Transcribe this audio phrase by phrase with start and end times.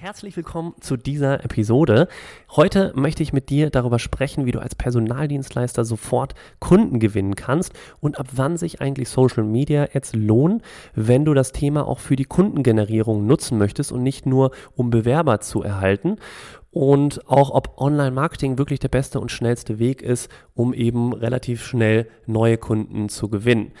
[0.00, 2.06] Herzlich willkommen zu dieser Episode.
[2.54, 7.72] Heute möchte ich mit dir darüber sprechen, wie du als Personaldienstleister sofort Kunden gewinnen kannst
[7.98, 10.62] und ab wann sich eigentlich Social Media Ads lohnen,
[10.94, 15.40] wenn du das Thema auch für die Kundengenerierung nutzen möchtest und nicht nur um Bewerber
[15.40, 16.18] zu erhalten
[16.70, 22.06] und auch ob Online-Marketing wirklich der beste und schnellste Weg ist, um eben relativ schnell
[22.24, 23.72] neue Kunden zu gewinnen.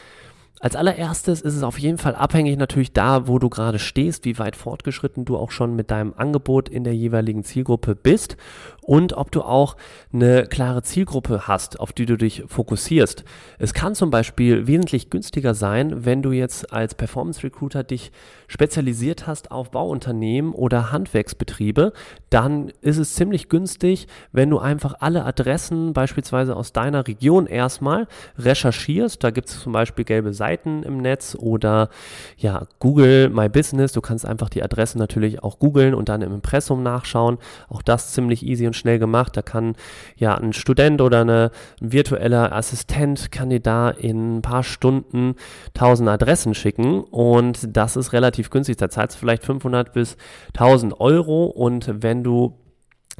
[0.60, 4.40] Als allererstes ist es auf jeden Fall abhängig natürlich da, wo du gerade stehst, wie
[4.40, 8.36] weit fortgeschritten du auch schon mit deinem Angebot in der jeweiligen Zielgruppe bist
[8.82, 9.76] und ob du auch
[10.12, 13.24] eine klare Zielgruppe hast, auf die du dich fokussierst.
[13.58, 18.10] Es kann zum Beispiel wesentlich günstiger sein, wenn du jetzt als Performance Recruiter dich
[18.48, 21.92] spezialisiert hast auf Bauunternehmen oder Handwerksbetriebe,
[22.30, 28.08] dann ist es ziemlich günstig, wenn du einfach alle Adressen beispielsweise aus deiner Region erstmal
[28.38, 29.22] recherchierst.
[29.22, 31.88] Da gibt es zum Beispiel gelbe Seiten im Netz oder
[32.36, 33.92] ja, Google My Business.
[33.92, 37.38] Du kannst einfach die Adressen natürlich auch googeln und dann im Impressum nachschauen.
[37.68, 39.36] Auch das ziemlich easy und schnell gemacht.
[39.36, 39.74] Da kann
[40.16, 43.30] ja ein Student oder eine, ein virtueller Assistent
[43.62, 45.34] da in ein paar Stunden
[45.74, 48.76] 1000 Adressen schicken und das ist relativ günstig.
[48.76, 50.16] Da zahlst du vielleicht 500 bis
[50.54, 52.54] 1000 Euro und wenn du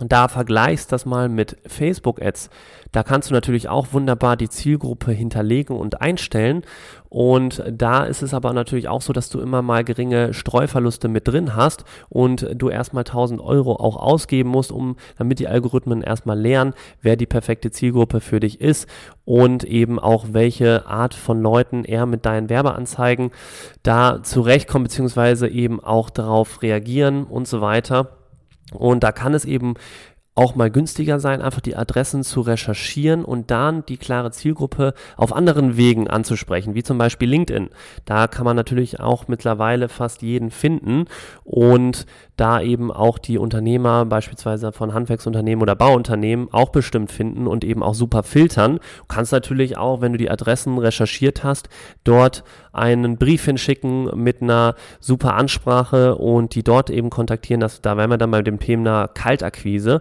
[0.07, 2.51] da vergleichst das mal mit Facebook Ads,
[2.93, 6.63] da kannst du natürlich auch wunderbar die Zielgruppe hinterlegen und einstellen.
[7.11, 11.27] Und da ist es aber natürlich auch so, dass du immer mal geringe Streuverluste mit
[11.27, 16.39] drin hast und du erstmal 1000 Euro auch ausgeben musst, um, damit die Algorithmen erstmal
[16.39, 18.89] lernen, wer die perfekte Zielgruppe für dich ist
[19.25, 23.31] und eben auch welche Art von Leuten er mit deinen Werbeanzeigen
[23.83, 28.18] da zurechtkommt, beziehungsweise eben auch darauf reagieren und so weiter.
[28.73, 29.75] Und da kann es eben
[30.39, 35.35] auch mal günstiger sein, einfach die Adressen zu recherchieren und dann die klare Zielgruppe auf
[35.35, 37.71] anderen Wegen anzusprechen, wie zum Beispiel LinkedIn.
[38.05, 41.07] Da kann man natürlich auch mittlerweile fast jeden finden
[41.43, 42.07] und
[42.37, 47.83] da eben auch die Unternehmer beispielsweise von Handwerksunternehmen oder Bauunternehmen auch bestimmt finden und eben
[47.83, 48.77] auch super filtern.
[48.77, 51.69] Du kannst natürlich auch, wenn du die Adressen recherchiert hast,
[52.05, 57.61] dort einen Brief hinschicken mit einer super Ansprache und die dort eben kontaktieren.
[57.61, 60.01] Das, da wären wir dann bei dem Thema Kaltakquise.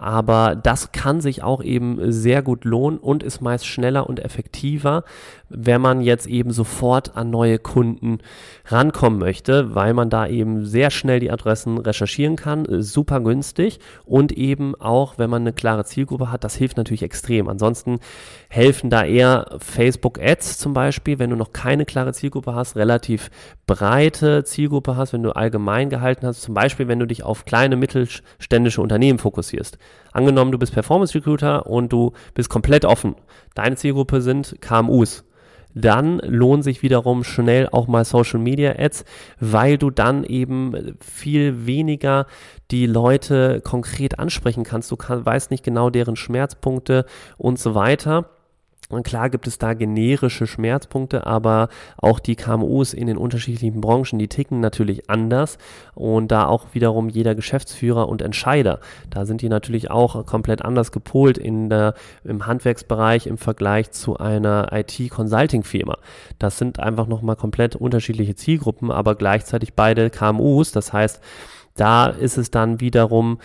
[0.00, 5.04] Aber das kann sich auch eben sehr gut lohnen und ist meist schneller und effektiver,
[5.50, 8.20] wenn man jetzt eben sofort an neue Kunden
[8.64, 14.32] rankommen möchte, weil man da eben sehr schnell die Adressen recherchieren kann, super günstig und
[14.32, 17.48] eben auch, wenn man eine klare Zielgruppe hat, das hilft natürlich extrem.
[17.48, 17.98] Ansonsten
[18.48, 23.30] helfen da eher Facebook Ads zum Beispiel, wenn du noch keine klare Zielgruppe hast, relativ
[23.66, 27.76] breite Zielgruppe hast, wenn du allgemein gehalten hast, zum Beispiel wenn du dich auf kleine
[27.76, 29.76] mittelständische Unternehmen fokussierst.
[30.12, 33.14] Angenommen, du bist Performance Recruiter und du bist komplett offen.
[33.54, 35.24] Deine Zielgruppe sind KMUs
[35.74, 39.04] dann lohnen sich wiederum schnell auch mal Social Media Ads,
[39.38, 42.26] weil du dann eben viel weniger
[42.70, 44.90] die Leute konkret ansprechen kannst.
[44.90, 47.04] Du kann, weißt nicht genau deren Schmerzpunkte
[47.38, 48.30] und so weiter.
[48.90, 54.18] Und klar gibt es da generische Schmerzpunkte, aber auch die KMUs in den unterschiedlichen Branchen,
[54.18, 55.58] die ticken natürlich anders
[55.94, 60.90] und da auch wiederum jeder Geschäftsführer und Entscheider, da sind die natürlich auch komplett anders
[60.90, 65.96] gepolt in der, im Handwerksbereich im Vergleich zu einer IT-Consulting-Firma.
[66.40, 70.72] Das sind einfach nochmal komplett unterschiedliche Zielgruppen, aber gleichzeitig beide KMUs.
[70.72, 71.20] Das heißt,
[71.76, 73.38] da ist es dann wiederum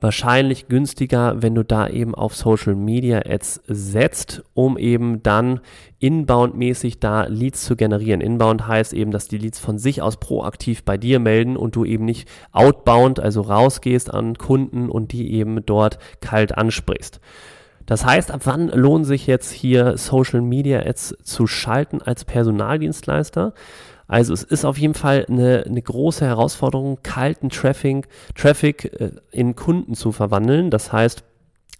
[0.00, 5.60] wahrscheinlich günstiger, wenn du da eben auf Social Media Ads setzt, um eben dann
[6.00, 8.20] inbound-mäßig da Leads zu generieren.
[8.20, 11.84] Inbound heißt eben, dass die Leads von sich aus proaktiv bei dir melden und du
[11.84, 17.20] eben nicht outbound, also rausgehst an Kunden und die eben dort kalt ansprichst.
[17.88, 23.54] Das heißt, ab wann lohnt sich jetzt hier Social Media Ads zu schalten als Personaldienstleister?
[24.08, 29.54] Also es ist auf jeden Fall eine, eine große Herausforderung, kalten Traffic, Traffic äh, in
[29.54, 30.70] Kunden zu verwandeln.
[30.70, 31.22] Das heißt,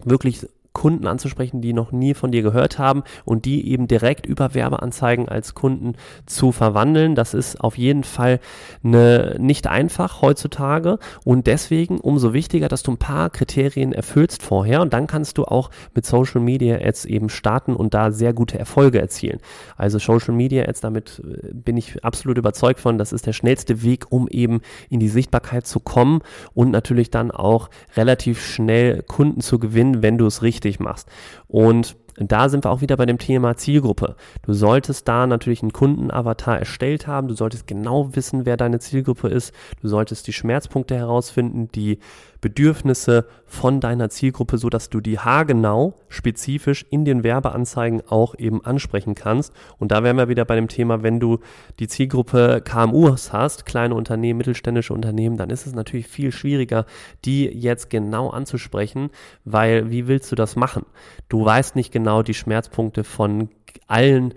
[0.04, 4.54] wirklich Kunden anzusprechen, die noch nie von dir gehört haben und die eben direkt über
[4.54, 5.94] Werbeanzeigen als Kunden
[6.26, 7.14] zu verwandeln.
[7.14, 8.38] Das ist auf jeden Fall
[8.84, 14.80] eine, nicht einfach heutzutage und deswegen umso wichtiger, dass du ein paar Kriterien erfüllst vorher
[14.80, 18.58] und dann kannst du auch mit Social Media Ads eben starten und da sehr gute
[18.58, 19.40] Erfolge erzielen.
[19.76, 23.82] Also Social Media Ads, damit äh, bin ich absolut überzeugt von, das ist der schnellste
[23.82, 24.60] Weg, um eben
[24.90, 26.20] in die Sichtbarkeit zu kommen
[26.54, 31.08] und natürlich dann auch relativ schnell Kunden zu gewinnen, wenn du es richtig richtig machst.
[31.46, 34.16] Und da sind wir auch wieder bei dem Thema Zielgruppe.
[34.42, 37.28] Du solltest da natürlich einen Kundenavatar erstellt haben.
[37.28, 39.54] Du solltest genau wissen, wer deine Zielgruppe ist.
[39.80, 42.00] Du solltest die Schmerzpunkte herausfinden, die
[42.40, 48.64] Bedürfnisse von deiner Zielgruppe, so dass du die haargenau spezifisch in den Werbeanzeigen auch eben
[48.64, 49.52] ansprechen kannst.
[49.78, 51.38] Und da wären wir wieder bei dem Thema, wenn du
[51.78, 56.86] die Zielgruppe KMUs hast, kleine Unternehmen, mittelständische Unternehmen, dann ist es natürlich viel schwieriger,
[57.24, 59.10] die jetzt genau anzusprechen,
[59.44, 60.86] weil wie willst du das machen?
[61.28, 63.48] Du weißt nicht genau die Schmerzpunkte von
[63.86, 64.34] allen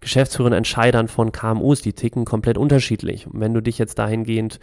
[0.00, 3.26] Geschäftsführern, Entscheidern von KMUs, die ticken komplett unterschiedlich.
[3.26, 4.60] Und wenn du dich jetzt dahingehend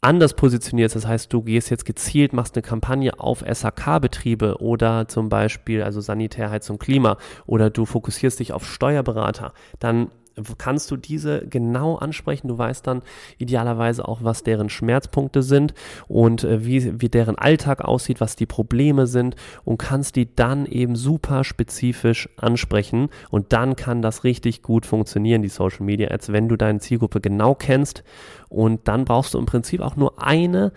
[0.00, 5.28] anders positionierst, das heißt, du gehst jetzt gezielt, machst eine Kampagne auf SAK-Betriebe oder zum
[5.28, 10.10] Beispiel also Sanitär, Heizung, Klima oder du fokussierst dich auf Steuerberater, dann
[10.58, 12.48] kannst du diese genau ansprechen.
[12.48, 13.02] Du weißt dann
[13.38, 15.74] idealerweise auch, was deren Schmerzpunkte sind
[16.06, 20.66] und äh, wie, wie deren Alltag aussieht, was die Probleme sind und kannst die dann
[20.66, 26.32] eben super spezifisch ansprechen und dann kann das richtig gut funktionieren, die Social Media Ads,
[26.32, 28.04] wenn du deine Zielgruppe genau kennst
[28.48, 30.72] und dann brauchst du im Prinzip auch nur eine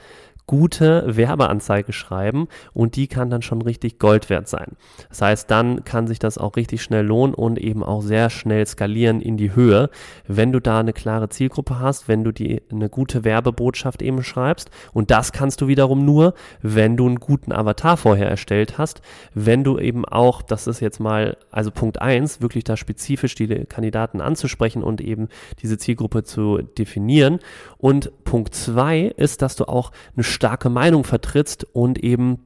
[0.51, 4.73] gute Werbeanzeige schreiben und die kann dann schon richtig Gold wert sein.
[5.07, 8.65] Das heißt, dann kann sich das auch richtig schnell lohnen und eben auch sehr schnell
[8.67, 9.89] skalieren in die Höhe,
[10.27, 14.69] wenn du da eine klare Zielgruppe hast, wenn du die eine gute Werbebotschaft eben schreibst
[14.91, 19.01] und das kannst du wiederum nur, wenn du einen guten Avatar vorher erstellt hast,
[19.33, 23.47] wenn du eben auch, das ist jetzt mal also Punkt eins, wirklich da spezifisch die
[23.47, 25.29] Kandidaten anzusprechen und eben
[25.61, 27.39] diese Zielgruppe zu definieren
[27.77, 32.39] und Punkt zwei ist, dass du auch eine starke Meinung vertrittst und eben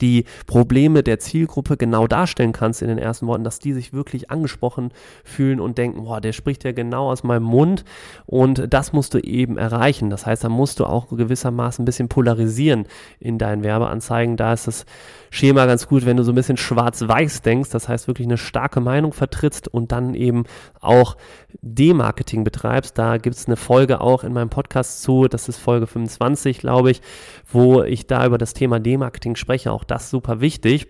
[0.00, 4.30] die Probleme der Zielgruppe genau darstellen kannst in den ersten Worten, dass die sich wirklich
[4.30, 4.92] angesprochen
[5.24, 7.84] fühlen und denken, boah, der spricht ja genau aus meinem Mund
[8.24, 10.08] und das musst du eben erreichen.
[10.08, 12.86] Das heißt, da musst du auch gewissermaßen ein bisschen polarisieren
[13.18, 14.36] in deinen Werbeanzeigen.
[14.36, 14.86] Da ist das
[15.30, 18.80] Schema ganz gut, wenn du so ein bisschen schwarz-weiß denkst, das heißt wirklich eine starke
[18.80, 20.44] Meinung vertrittst und dann eben
[20.80, 21.16] auch
[21.60, 22.98] Demarketing betreibst.
[22.98, 26.90] Da gibt es eine Folge auch in meinem Podcast zu, das ist Folge 25, glaube
[26.90, 27.02] ich,
[27.50, 29.71] wo ich da über das Thema Demarketing spreche.
[29.72, 30.86] Auch das super wichtig.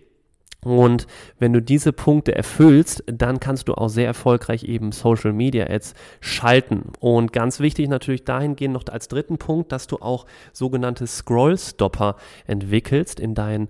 [0.64, 1.08] Und
[1.40, 5.94] wenn du diese Punkte erfüllst, dann kannst du auch sehr erfolgreich eben Social Media Ads
[6.20, 6.92] schalten.
[7.00, 12.14] Und ganz wichtig natürlich dahingehend noch als dritten Punkt, dass du auch sogenannte Scroll Stopper
[12.46, 13.68] entwickelst in deinen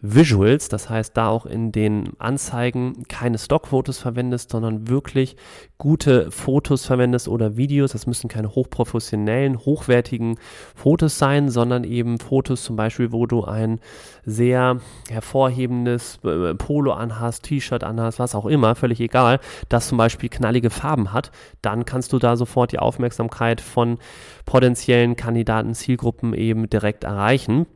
[0.00, 5.36] Visuals, das heißt da auch in den Anzeigen keine Stockfotos verwendest, sondern wirklich
[5.76, 7.92] gute Fotos verwendest oder Videos.
[7.92, 10.38] Das müssen keine hochprofessionellen, hochwertigen
[10.74, 13.80] Fotos sein, sondern eben Fotos zum Beispiel, wo du ein
[14.24, 20.28] sehr hervorhebendes äh, Polo anhast, T-Shirt anhast, was auch immer, völlig egal, das zum Beispiel
[20.28, 21.30] knallige Farben hat.
[21.62, 23.98] Dann kannst du da sofort die Aufmerksamkeit von
[24.46, 27.66] potenziellen Kandidaten, Zielgruppen eben direkt erreichen.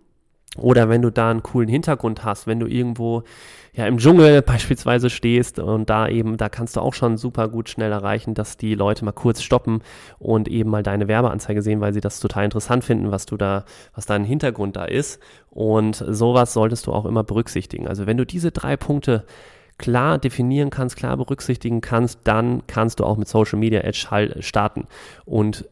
[0.58, 3.22] Oder wenn du da einen coolen Hintergrund hast, wenn du irgendwo
[3.72, 7.70] ja im Dschungel beispielsweise stehst und da eben, da kannst du auch schon super gut
[7.70, 9.82] schnell erreichen, dass die Leute mal kurz stoppen
[10.18, 13.64] und eben mal deine Werbeanzeige sehen, weil sie das total interessant finden, was du da,
[13.94, 15.22] was dein Hintergrund da ist.
[15.48, 17.88] Und sowas solltest du auch immer berücksichtigen.
[17.88, 19.24] Also wenn du diese drei Punkte
[19.78, 24.06] klar definieren kannst, klar berücksichtigen kannst, dann kannst du auch mit Social Media Edge
[24.40, 24.86] starten.
[25.24, 25.66] Und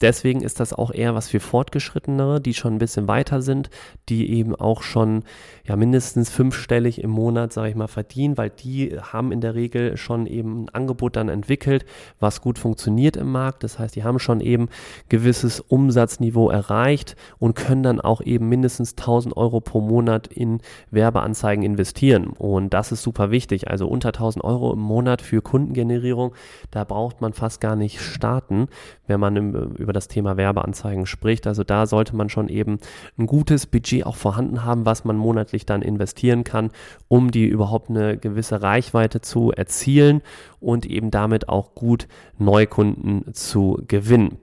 [0.00, 3.70] Deswegen ist das auch eher was für Fortgeschrittenere, die schon ein bisschen weiter sind,
[4.08, 5.24] die eben auch schon
[5.64, 9.96] ja mindestens fünfstellig im Monat, sage ich mal, verdienen, weil die haben in der Regel
[9.96, 11.86] schon eben ein Angebot dann entwickelt,
[12.20, 13.64] was gut funktioniert im Markt.
[13.64, 14.68] Das heißt, die haben schon eben
[15.08, 20.60] gewisses Umsatzniveau erreicht und können dann auch eben mindestens 1000 Euro pro Monat in
[20.90, 22.26] Werbeanzeigen investieren.
[22.26, 23.68] Und das ist super wichtig.
[23.68, 26.34] Also unter 1000 Euro im Monat für Kundengenerierung,
[26.70, 28.68] da braucht man fast gar nicht starten,
[29.06, 31.46] wenn man im über das Thema Werbeanzeigen spricht.
[31.46, 32.80] Also da sollte man schon eben
[33.16, 36.72] ein gutes Budget auch vorhanden haben, was man monatlich dann investieren kann,
[37.06, 40.22] um die überhaupt eine gewisse Reichweite zu erzielen
[40.58, 44.38] und eben damit auch gut Neukunden zu gewinnen.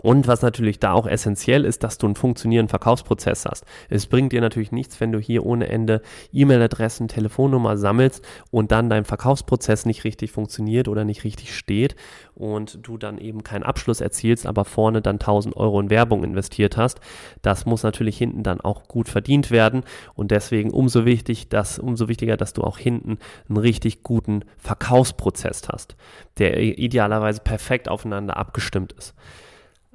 [0.00, 3.64] Und was natürlich da auch essentiell ist, dass du einen funktionierenden Verkaufsprozess hast.
[3.88, 6.02] Es bringt dir natürlich nichts, wenn du hier ohne Ende
[6.32, 11.96] E-Mail-Adressen, Telefonnummer sammelst und dann dein Verkaufsprozess nicht richtig funktioniert oder nicht richtig steht
[12.36, 16.76] und du dann eben keinen Abschluss erzielst, aber vorne dann 1000 Euro in Werbung investiert
[16.76, 17.00] hast.
[17.42, 19.82] Das muss natürlich hinten dann auch gut verdient werden
[20.14, 25.62] und deswegen umso wichtig, dass, umso wichtiger, dass du auch hinten einen richtig guten Verkaufsprozess
[25.68, 25.96] hast,
[26.38, 29.14] der idealerweise perfekt aufeinander abgestimmt ist.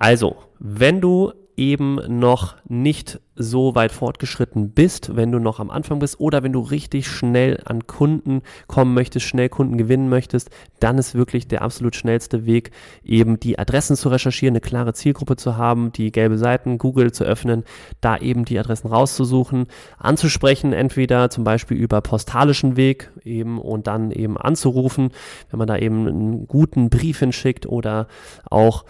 [0.04, 6.00] Also, wenn du eben noch nicht so weit fortgeschritten bist, wenn du noch am Anfang
[6.00, 10.50] bist oder wenn du richtig schnell an Kunden kommen möchtest, schnell Kunden gewinnen möchtest,
[10.82, 15.38] dann ist wirklich der absolut schnellste Weg, eben die Adressen zu recherchieren, eine klare Zielgruppe
[15.38, 17.64] zu haben, die gelbe Seiten Google zu öffnen,
[18.02, 19.68] da eben die Adressen rauszusuchen,
[20.00, 25.12] anzusprechen, entweder zum Beispiel über postalischen Weg eben und dann eben anzurufen,
[25.50, 28.10] wenn man da eben einen guten Brief hinschickt oder
[28.50, 28.84] auch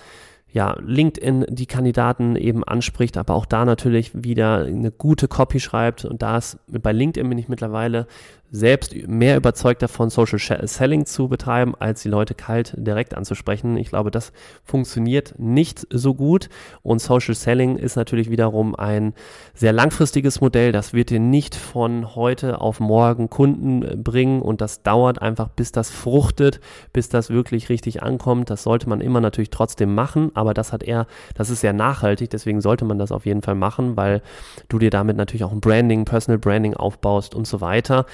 [0.54, 6.06] ja, LinkedIn die Kandidaten eben anspricht, aber auch da natürlich wieder eine gute Copy schreibt.
[6.06, 8.06] Und da ist bei LinkedIn bin ich mittlerweile
[8.54, 13.78] selbst mehr überzeugt davon, Social Selling zu betreiben, als die Leute kalt direkt anzusprechen.
[13.78, 14.32] Ich glaube, das
[14.64, 16.50] funktioniert nicht so gut.
[16.84, 19.16] Und Social Selling ist natürlich wiederum ein
[19.56, 20.72] sehr langfristiges Modell.
[20.72, 25.72] Das wird dir nicht von heute auf morgen Kunden bringen und das dauert einfach, bis
[25.72, 26.60] das fruchtet,
[26.94, 28.52] bis das wirklich richtig ankommt.
[28.52, 32.30] Das sollte man immer natürlich trotzdem machen, aber das hat eher, das ist sehr nachhaltig.
[32.30, 34.22] Deswegen sollte man das auf jeden Fall machen, weil
[34.70, 38.06] du dir damit natürlich auch ein Branding, Personal Branding aufbaust und so weiter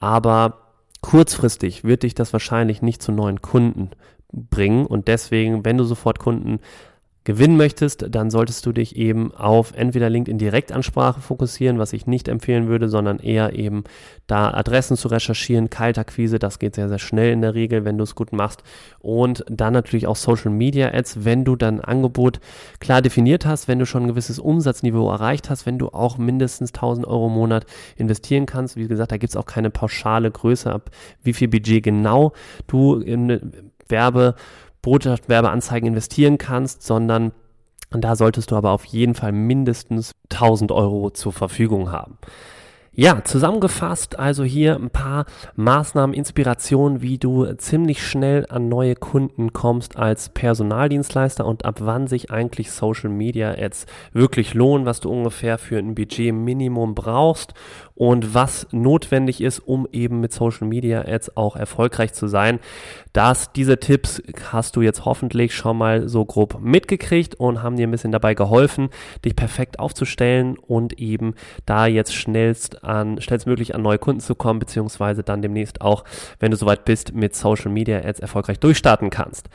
[0.00, 0.58] aber
[1.00, 3.90] kurzfristig wird dich das wahrscheinlich nicht zu neuen Kunden
[4.32, 4.86] bringen.
[4.86, 6.60] Und deswegen, wenn du sofort Kunden
[7.28, 12.26] gewinnen möchtest, dann solltest du dich eben auf entweder LinkedIn Direktansprache fokussieren, was ich nicht
[12.26, 13.84] empfehlen würde, sondern eher eben
[14.26, 18.04] da Adressen zu recherchieren, Kaltakquise, das geht sehr, sehr schnell in der Regel, wenn du
[18.04, 18.62] es gut machst.
[19.00, 22.40] Und dann natürlich auch Social Media Ads, wenn du dein Angebot
[22.80, 26.72] klar definiert hast, wenn du schon ein gewisses Umsatzniveau erreicht hast, wenn du auch mindestens
[26.72, 27.66] 1000 Euro im Monat
[27.96, 28.76] investieren kannst.
[28.76, 30.90] Wie gesagt, da gibt es auch keine pauschale Größe ab,
[31.22, 32.32] wie viel Budget genau
[32.68, 33.52] du in
[33.86, 34.34] Werbe
[34.88, 37.32] Botschaftswerbeanzeigen investieren kannst, sondern
[37.90, 42.16] da solltest du aber auf jeden Fall mindestens 1000 Euro zur Verfügung haben.
[43.00, 49.52] Ja, zusammengefasst also hier ein paar Maßnahmen, Inspirationen, wie du ziemlich schnell an neue Kunden
[49.52, 55.10] kommst als Personaldienstleister und ab wann sich eigentlich Social Media Ads wirklich lohnen, was du
[55.10, 57.54] ungefähr für ein Budget Minimum brauchst
[57.94, 62.58] und was notwendig ist, um eben mit Social Media Ads auch erfolgreich zu sein.
[63.12, 67.88] Das, diese Tipps hast du jetzt hoffentlich schon mal so grob mitgekriegt und haben dir
[67.88, 68.90] ein bisschen dabei geholfen,
[69.24, 71.34] dich perfekt aufzustellen und eben
[71.66, 76.04] da jetzt schnellst an, schnellstmöglich an neue Kunden zu kommen, beziehungsweise dann demnächst auch,
[76.40, 79.48] wenn du soweit bist, mit Social Media Ads erfolgreich durchstarten kannst.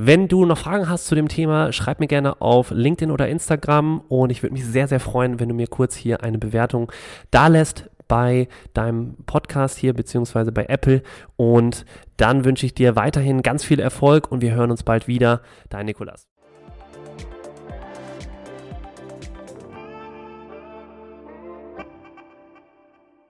[0.00, 4.00] Wenn du noch Fragen hast zu dem Thema, schreib mir gerne auf LinkedIn oder Instagram
[4.08, 6.92] und ich würde mich sehr, sehr freuen, wenn du mir kurz hier eine Bewertung
[7.32, 11.02] da lässt bei deinem Podcast hier beziehungsweise bei Apple
[11.36, 11.84] und
[12.16, 15.42] dann wünsche ich dir weiterhin ganz viel Erfolg und wir hören uns bald wieder.
[15.68, 16.28] Dein Nikolas.